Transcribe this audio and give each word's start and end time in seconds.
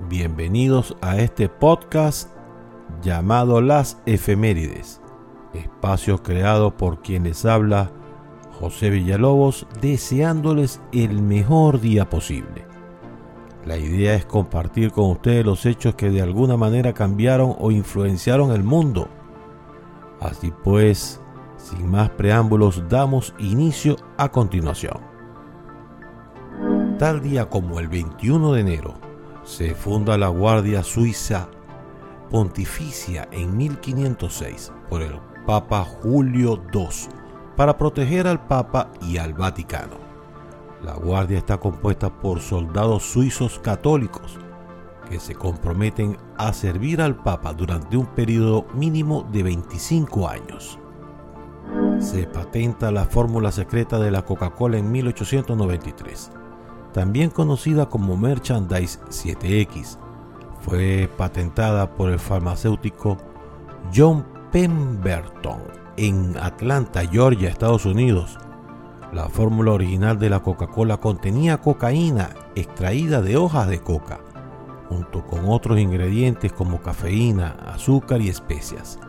Bienvenidos 0.00 0.96
a 1.00 1.18
este 1.18 1.48
podcast 1.48 2.28
llamado 3.00 3.60
Las 3.60 4.02
Efemérides, 4.06 5.00
espacio 5.54 6.20
creado 6.20 6.76
por 6.76 7.00
quienes 7.00 7.44
habla 7.44 7.92
José 8.58 8.90
Villalobos, 8.90 9.68
deseándoles 9.80 10.80
el 10.92 11.22
mejor 11.22 11.80
día 11.80 12.10
posible. 12.10 12.66
La 13.64 13.78
idea 13.78 14.14
es 14.14 14.26
compartir 14.26 14.90
con 14.90 15.10
ustedes 15.10 15.46
los 15.46 15.64
hechos 15.64 15.94
que 15.94 16.10
de 16.10 16.20
alguna 16.20 16.56
manera 16.56 16.92
cambiaron 16.92 17.54
o 17.58 17.70
influenciaron 17.70 18.50
el 18.50 18.64
mundo. 18.64 19.08
Así 20.20 20.52
pues, 20.64 21.20
sin 21.56 21.88
más 21.88 22.10
preámbulos, 22.10 22.82
damos 22.88 23.32
inicio 23.38 23.96
a 24.18 24.28
continuación. 24.28 24.98
Tal 26.98 27.22
día 27.22 27.48
como 27.48 27.78
el 27.78 27.88
21 27.88 28.52
de 28.52 28.60
enero, 28.60 29.03
se 29.44 29.74
funda 29.74 30.16
la 30.16 30.28
Guardia 30.28 30.82
Suiza 30.82 31.48
Pontificia 32.30 33.28
en 33.30 33.56
1506 33.56 34.72
por 34.88 35.02
el 35.02 35.20
Papa 35.46 35.84
Julio 35.84 36.60
II 36.72 36.88
para 37.54 37.76
proteger 37.76 38.26
al 38.26 38.44
Papa 38.46 38.90
y 39.02 39.18
al 39.18 39.34
Vaticano. 39.34 39.96
La 40.82 40.94
Guardia 40.94 41.38
está 41.38 41.58
compuesta 41.58 42.10
por 42.10 42.40
soldados 42.40 43.04
suizos 43.04 43.58
católicos 43.58 44.38
que 45.08 45.20
se 45.20 45.34
comprometen 45.34 46.16
a 46.36 46.52
servir 46.52 47.00
al 47.00 47.14
Papa 47.14 47.52
durante 47.52 47.96
un 47.96 48.06
periodo 48.06 48.66
mínimo 48.74 49.28
de 49.30 49.42
25 49.42 50.28
años. 50.28 50.78
Se 52.00 52.26
patenta 52.26 52.90
la 52.90 53.04
fórmula 53.04 53.52
secreta 53.52 53.98
de 53.98 54.10
la 54.10 54.24
Coca-Cola 54.24 54.78
en 54.78 54.90
1893 54.90 56.30
también 56.94 57.28
conocida 57.28 57.86
como 57.86 58.16
Merchandise 58.16 59.00
7X. 59.10 59.98
Fue 60.60 61.10
patentada 61.18 61.90
por 61.90 62.10
el 62.10 62.20
farmacéutico 62.20 63.18
John 63.94 64.24
Pemberton 64.52 65.58
en 65.96 66.36
Atlanta, 66.38 67.04
Georgia, 67.04 67.50
Estados 67.50 67.84
Unidos. 67.84 68.38
La 69.12 69.28
fórmula 69.28 69.72
original 69.72 70.20
de 70.20 70.30
la 70.30 70.40
Coca-Cola 70.40 70.98
contenía 70.98 71.60
cocaína 71.60 72.30
extraída 72.54 73.20
de 73.20 73.36
hojas 73.36 73.68
de 73.68 73.80
coca, 73.80 74.20
junto 74.88 75.26
con 75.26 75.48
otros 75.48 75.80
ingredientes 75.80 76.52
como 76.52 76.80
cafeína, 76.80 77.56
azúcar 77.66 78.20
y 78.20 78.28
especias. 78.28 79.00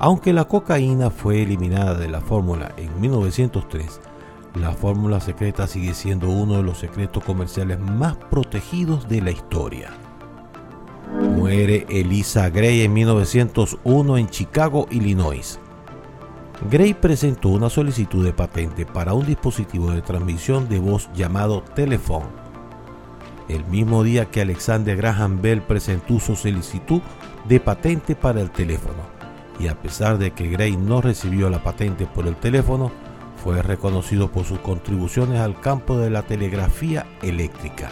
Aunque 0.00 0.32
la 0.32 0.46
cocaína 0.46 1.10
fue 1.10 1.42
eliminada 1.42 1.94
de 1.94 2.08
la 2.08 2.20
fórmula 2.20 2.72
en 2.76 3.00
1903, 3.00 4.00
la 4.54 4.72
fórmula 4.72 5.20
secreta 5.20 5.66
sigue 5.66 5.94
siendo 5.94 6.28
uno 6.28 6.56
de 6.56 6.62
los 6.62 6.78
secretos 6.78 7.24
comerciales 7.24 7.78
más 7.80 8.16
protegidos 8.16 9.08
de 9.08 9.20
la 9.20 9.30
historia. 9.32 9.90
Muere 11.36 11.86
Elisa 11.88 12.50
Gray 12.50 12.82
en 12.82 12.92
1901 12.92 14.18
en 14.18 14.28
Chicago, 14.28 14.86
Illinois. 14.90 15.58
Gray 16.70 16.94
presentó 16.94 17.48
una 17.48 17.68
solicitud 17.68 18.24
de 18.24 18.32
patente 18.32 18.86
para 18.86 19.12
un 19.12 19.26
dispositivo 19.26 19.90
de 19.90 20.02
transmisión 20.02 20.68
de 20.68 20.78
voz 20.78 21.10
llamado 21.14 21.62
Telephone. 21.62 22.26
El 23.48 23.64
mismo 23.66 24.02
día 24.02 24.26
que 24.26 24.40
Alexander 24.40 24.96
Graham 24.96 25.42
Bell 25.42 25.62
presentó 25.62 26.20
su 26.20 26.36
solicitud 26.36 27.02
de 27.46 27.60
patente 27.60 28.14
para 28.14 28.40
el 28.40 28.50
teléfono, 28.50 29.02
y 29.58 29.66
a 29.66 29.74
pesar 29.74 30.16
de 30.16 30.30
que 30.30 30.48
Gray 30.48 30.76
no 30.76 31.00
recibió 31.00 31.50
la 31.50 31.62
patente 31.62 32.06
por 32.06 32.26
el 32.26 32.36
teléfono, 32.36 32.90
fue 33.44 33.60
reconocido 33.60 34.32
por 34.32 34.46
sus 34.46 34.58
contribuciones 34.60 35.38
al 35.38 35.60
campo 35.60 35.98
de 35.98 36.08
la 36.08 36.22
telegrafía 36.22 37.04
eléctrica. 37.20 37.90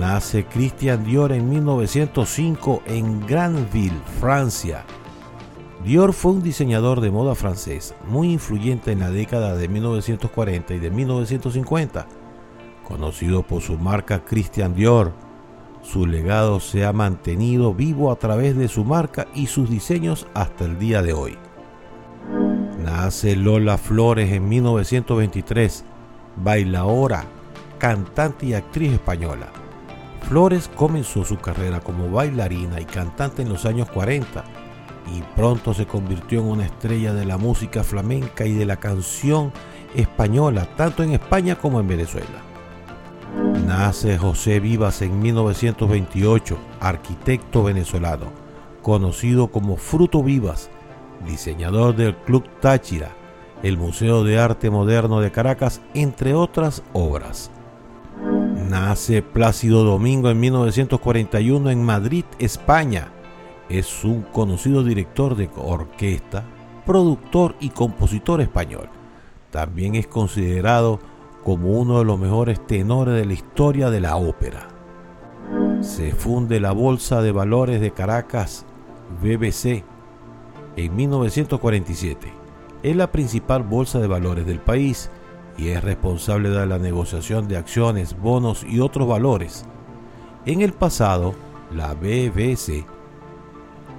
Nace 0.00 0.46
Christian 0.46 1.04
Dior 1.04 1.30
en 1.30 1.48
1905 1.48 2.82
en 2.86 3.24
Granville, 3.24 4.00
Francia. 4.18 4.84
Dior 5.84 6.12
fue 6.12 6.32
un 6.32 6.42
diseñador 6.42 7.00
de 7.00 7.12
moda 7.12 7.36
francés 7.36 7.94
muy 8.08 8.32
influyente 8.32 8.90
en 8.90 8.98
la 8.98 9.12
década 9.12 9.54
de 9.54 9.68
1940 9.68 10.74
y 10.74 10.78
de 10.80 10.90
1950. 10.90 12.08
Conocido 12.82 13.44
por 13.44 13.62
su 13.62 13.78
marca 13.78 14.24
Christian 14.24 14.74
Dior, 14.74 15.12
su 15.82 16.04
legado 16.04 16.58
se 16.58 16.84
ha 16.84 16.92
mantenido 16.92 17.74
vivo 17.74 18.10
a 18.10 18.16
través 18.16 18.56
de 18.56 18.66
su 18.66 18.84
marca 18.84 19.28
y 19.36 19.46
sus 19.46 19.70
diseños 19.70 20.26
hasta 20.34 20.64
el 20.64 20.80
día 20.80 21.00
de 21.00 21.12
hoy. 21.12 21.38
Nace 23.00 23.36
Lola 23.36 23.78
Flores 23.78 24.32
en 24.32 24.48
1923, 24.48 25.84
bailaora, 26.34 27.26
cantante 27.78 28.46
y 28.46 28.54
actriz 28.54 28.94
española. 28.94 29.46
Flores 30.28 30.68
comenzó 30.74 31.24
su 31.24 31.38
carrera 31.38 31.78
como 31.78 32.10
bailarina 32.10 32.80
y 32.80 32.84
cantante 32.86 33.42
en 33.42 33.50
los 33.50 33.66
años 33.66 33.88
40 33.88 34.42
y 35.16 35.22
pronto 35.36 35.74
se 35.74 35.86
convirtió 35.86 36.40
en 36.40 36.46
una 36.46 36.66
estrella 36.66 37.14
de 37.14 37.24
la 37.24 37.38
música 37.38 37.84
flamenca 37.84 38.44
y 38.46 38.54
de 38.54 38.66
la 38.66 38.78
canción 38.78 39.52
española, 39.94 40.66
tanto 40.76 41.04
en 41.04 41.12
España 41.12 41.54
como 41.54 41.78
en 41.78 41.86
Venezuela. 41.86 42.42
Nace 43.64 44.18
José 44.18 44.58
Vivas 44.58 45.02
en 45.02 45.20
1928, 45.20 46.58
arquitecto 46.80 47.62
venezolano, 47.62 48.26
conocido 48.82 49.52
como 49.52 49.76
Fruto 49.76 50.24
Vivas 50.24 50.68
diseñador 51.26 51.96
del 51.96 52.16
Club 52.16 52.44
Táchira, 52.60 53.10
el 53.62 53.76
Museo 53.76 54.24
de 54.24 54.38
Arte 54.38 54.70
Moderno 54.70 55.20
de 55.20 55.30
Caracas, 55.30 55.80
entre 55.94 56.34
otras 56.34 56.82
obras. 56.92 57.50
Nace 58.68 59.22
Plácido 59.22 59.84
Domingo 59.84 60.30
en 60.30 60.40
1941 60.40 61.70
en 61.70 61.82
Madrid, 61.82 62.24
España. 62.38 63.12
Es 63.68 64.04
un 64.04 64.22
conocido 64.22 64.84
director 64.84 65.36
de 65.36 65.48
orquesta, 65.56 66.44
productor 66.84 67.54
y 67.60 67.70
compositor 67.70 68.40
español. 68.40 68.88
También 69.50 69.94
es 69.94 70.06
considerado 70.06 71.00
como 71.42 71.70
uno 71.70 71.98
de 71.98 72.04
los 72.04 72.18
mejores 72.18 72.66
tenores 72.66 73.14
de 73.14 73.24
la 73.24 73.32
historia 73.32 73.90
de 73.90 74.00
la 74.00 74.16
ópera. 74.16 74.68
Se 75.80 76.12
funde 76.12 76.60
la 76.60 76.72
Bolsa 76.72 77.22
de 77.22 77.32
Valores 77.32 77.80
de 77.80 77.92
Caracas, 77.92 78.66
BBC, 79.22 79.84
en 80.78 80.94
1947. 80.94 82.32
Es 82.84 82.96
la 82.96 83.10
principal 83.10 83.64
bolsa 83.64 83.98
de 83.98 84.06
valores 84.06 84.46
del 84.46 84.60
país 84.60 85.10
y 85.56 85.68
es 85.68 85.82
responsable 85.82 86.50
de 86.50 86.66
la 86.66 86.78
negociación 86.78 87.48
de 87.48 87.56
acciones, 87.56 88.16
bonos 88.16 88.64
y 88.64 88.78
otros 88.78 89.08
valores. 89.08 89.66
En 90.46 90.60
el 90.60 90.72
pasado, 90.72 91.34
la 91.74 91.94
BBC 91.94 92.86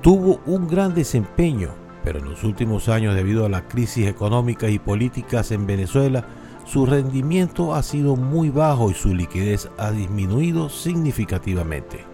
tuvo 0.01 0.39
un 0.45 0.69
gran 0.69 0.95
desempeño, 0.95 1.71
pero 2.05 2.19
en 2.19 2.29
los 2.29 2.45
últimos 2.45 2.87
años 2.87 3.13
debido 3.13 3.45
a 3.45 3.49
la 3.49 3.67
crisis 3.67 4.07
económica 4.07 4.69
y 4.69 4.79
políticas 4.79 5.51
en 5.51 5.67
Venezuela, 5.67 6.25
su 6.63 6.85
rendimiento 6.85 7.75
ha 7.75 7.83
sido 7.83 8.15
muy 8.15 8.49
bajo 8.51 8.89
y 8.89 8.93
su 8.93 9.13
liquidez 9.13 9.69
ha 9.77 9.91
disminuido 9.91 10.69
significativamente. 10.69 12.08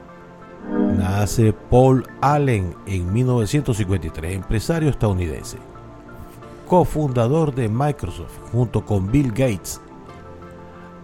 Nace 1.07 1.53
Paul 1.53 2.03
Allen 2.19 2.75
en 2.87 3.13
1953, 3.13 4.37
empresario 4.37 4.89
estadounidense, 4.89 5.59
cofundador 6.67 7.53
de 7.53 7.69
Microsoft 7.69 8.39
junto 8.51 8.83
con 8.83 9.11
Bill 9.11 9.29
Gates. 9.29 9.79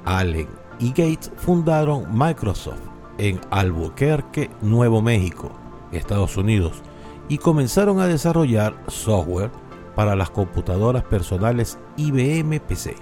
Allen 0.04 0.48
y 0.80 0.90
Gates 0.90 1.32
fundaron 1.38 2.08
Microsoft 2.18 2.82
en 3.20 3.40
Albuquerque, 3.52 4.50
Nuevo 4.64 5.04
México, 5.04 5.52
Estados 5.92 6.36
Unidos, 6.36 6.82
y 7.30 7.38
comenzaron 7.38 8.00
a 8.00 8.08
desarrollar 8.08 8.74
software 8.88 9.52
para 9.94 10.16
las 10.16 10.32
computadoras 10.32 11.04
personales 11.04 11.78
IBM 11.98 12.60
PC. 12.62 12.96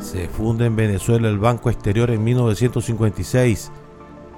Se 0.00 0.26
funda 0.26 0.66
en 0.66 0.74
Venezuela 0.74 1.28
el 1.28 1.38
Banco 1.38 1.70
Exterior 1.70 2.10
en 2.10 2.24
1956 2.24 3.70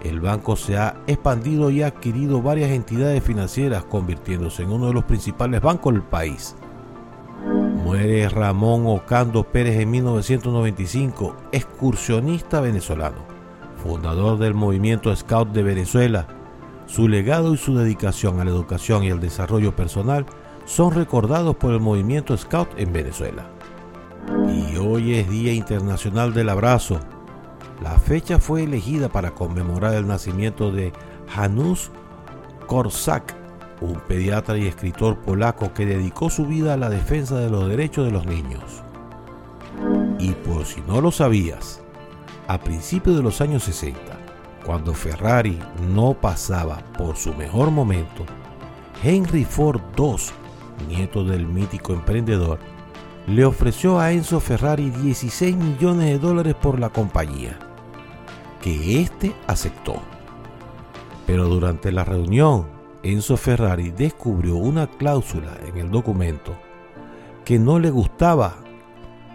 el 0.03 0.21
banco 0.21 0.57
se 0.57 0.77
ha 0.77 0.97
expandido 1.07 1.71
y 1.71 1.83
ha 1.83 1.89
adquirido 1.89 2.43
varias 2.43 2.71
entidades 2.71 3.23
financieras, 3.23 3.85
convirtiéndose 3.85 4.63
en 4.63 4.73
uno 4.73 4.89
de 4.89 4.95
los 4.95 5.05
principales 5.05 5.61
bancos 5.61 5.93
del 5.93 6.03
país. 6.03 6.57
Muere 7.85 8.29
Ramón 8.29 8.87
Ocando 8.87 9.45
Pérez 9.45 9.81
en 9.81 9.91
1995, 9.91 11.37
excursionista 11.53 12.61
venezolano, 12.61 13.19
fundador 13.83 14.39
del 14.39 14.55
movimiento 14.55 15.15
Scout 15.15 15.51
de 15.51 15.63
Venezuela. 15.63 16.27
Su 16.87 17.09
legado 17.09 17.55
y 17.55 17.57
su 17.57 17.77
dedicación 17.77 18.41
a 18.41 18.45
la 18.45 18.51
educación 18.51 19.05
y 19.05 19.11
al 19.11 19.21
desarrollo 19.21 19.75
personal 19.75 20.27
son 20.65 20.95
recordados 20.95 21.57
por 21.57 21.73
el 21.73 21.81
movimiento 21.81 22.37
Scout 22.37 22.69
en 22.77 22.93
Venezuela. 22.93 23.47
Y 24.49 24.77
hoy 24.77 25.15
es 25.15 25.29
Día 25.29 25.53
Internacional 25.53 26.33
del 26.33 26.49
Abrazo, 26.49 27.01
la 27.83 27.99
fecha 27.99 28.39
fue 28.39 28.63
elegida 28.63 29.09
para 29.09 29.33
conmemorar 29.33 29.95
el 29.95 30.07
nacimiento 30.07 30.71
de 30.71 30.93
Janusz 31.29 31.91
Korczak, 32.67 33.35
un 33.81 33.99
pediatra 34.07 34.57
y 34.57 34.69
escritor 34.69 35.19
polaco 35.19 35.75
que 35.75 35.85
dedicó 35.85 36.31
su 36.31 36.47
vida 36.47 36.75
a 36.75 36.77
la 36.77 36.89
defensa 36.89 37.39
de 37.39 37.51
los 37.51 37.69
derechos 37.69 38.07
de 38.07 38.13
los 38.13 38.25
niños. 38.25 38.63
Y 40.21 40.31
por 40.33 40.65
si 40.65 40.81
no 40.83 41.01
lo 41.01 41.11
sabías, 41.11 41.81
a 42.47 42.59
principios 42.59 43.17
de 43.17 43.23
los 43.23 43.41
años 43.41 43.65
60, 43.65 43.99
cuando 44.65 44.95
Ferrari 44.95 45.59
no 45.93 46.15
pasaba 46.15 46.79
por 46.97 47.17
su 47.17 47.35
mejor 47.35 47.73
momento, 47.73 48.25
Henry 49.03 49.45
Ford 49.45 49.81
II, 49.99 50.17
nieto 50.89 51.25
del 51.25 51.47
mítico 51.49 51.93
emprendedor, 51.93 52.61
le 53.27 53.45
ofreció 53.45 53.99
a 53.99 54.13
Enzo 54.13 54.39
Ferrari 54.39 54.91
16 54.91 55.57
millones 55.57 56.07
de 56.07 56.19
dólares 56.19 56.55
por 56.55 56.79
la 56.79 56.91
compañía, 56.91 57.59
que 58.63 59.03
éste 59.03 59.35
aceptó. 59.47 60.01
Pero 61.27 61.47
durante 61.49 61.93
la 61.93 62.05
reunión, 62.05 62.67
Enzo 63.03 63.37
Ferrari 63.37 63.91
descubrió 63.91 64.57
una 64.57 64.87
cláusula 64.87 65.59
en 65.67 65.77
el 65.77 65.91
documento 65.91 66.57
que 67.45 67.59
no 67.59 67.79
le 67.79 67.91
gustaba 67.91 68.55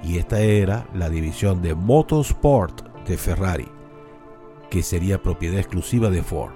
y 0.03 0.17
esta 0.17 0.39
era 0.39 0.87
la 0.93 1.09
división 1.09 1.61
de 1.61 1.75
Motorsport 1.75 3.05
de 3.05 3.17
Ferrari, 3.17 3.67
que 4.69 4.81
sería 4.81 5.21
propiedad 5.21 5.59
exclusiva 5.59 6.09
de 6.09 6.23
Ford. 6.23 6.53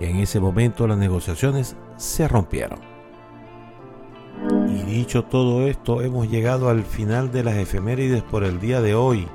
En 0.00 0.16
ese 0.16 0.40
momento 0.40 0.86
las 0.86 0.98
negociaciones 0.98 1.76
se 1.96 2.28
rompieron. 2.28 2.80
Y 4.68 4.82
dicho 4.82 5.24
todo 5.24 5.66
esto, 5.68 6.02
hemos 6.02 6.28
llegado 6.28 6.68
al 6.68 6.82
final 6.82 7.30
de 7.30 7.44
las 7.44 7.56
efemérides 7.56 8.22
por 8.22 8.44
el 8.44 8.60
día 8.60 8.80
de 8.80 8.94
hoy. 8.94 9.28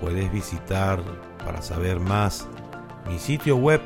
Puedes 0.00 0.30
visitar 0.30 1.02
para 1.44 1.62
saber 1.62 2.00
más 2.00 2.48
mi 3.08 3.18
sitio 3.18 3.56
web 3.56 3.80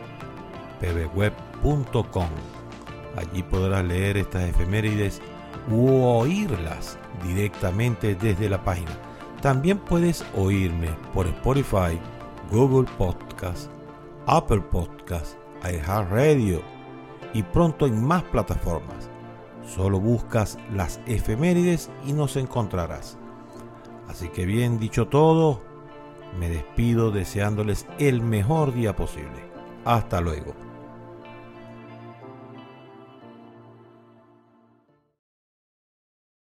pbweb.com. 0.80 2.28
Allí 3.16 3.42
podrás 3.42 3.84
leer 3.84 4.16
estas 4.16 4.44
efemérides 4.44 5.20
u 5.70 6.02
oírlas 6.02 6.98
directamente 7.22 8.14
desde 8.14 8.48
la 8.48 8.62
página. 8.62 8.92
También 9.42 9.78
puedes 9.78 10.24
oírme 10.36 10.88
por 11.14 11.26
Spotify, 11.26 11.98
Google 12.50 12.88
Podcast, 12.96 13.70
Apple 14.26 14.60
Podcast, 14.60 15.36
iHeartRadio 15.62 16.62
y 17.32 17.42
pronto 17.42 17.86
en 17.86 18.04
más 18.04 18.22
plataformas. 18.24 19.10
Solo 19.66 20.00
buscas 20.00 20.58
las 20.74 21.00
efemérides 21.06 21.90
y 22.06 22.12
nos 22.12 22.36
encontrarás. 22.36 23.18
Así 24.08 24.28
que 24.28 24.46
bien 24.46 24.78
dicho 24.78 25.08
todo, 25.08 25.60
me 26.38 26.48
despido 26.48 27.10
deseándoles 27.10 27.86
el 27.98 28.22
mejor 28.22 28.74
día 28.74 28.94
posible. 28.96 29.48
Hasta 29.84 30.20
luego. 30.20 30.67